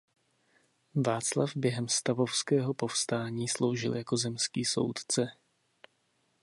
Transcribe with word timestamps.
Václav 1.05 1.51
během 1.55 1.87
stavovského 1.87 2.73
povstání 2.73 3.47
sloužil 3.47 3.95
jako 3.95 4.17
zemský 4.17 4.65
soudce. 4.65 5.27